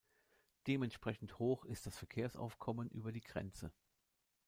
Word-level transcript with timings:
Dementsprechend 0.65 1.37
hoch 1.37 1.63
ist 1.63 1.85
das 1.85 1.95
Verkehrsaufkommen 1.95 2.89
über 2.89 3.11
die 3.11 3.21
Grenze. 3.21 3.71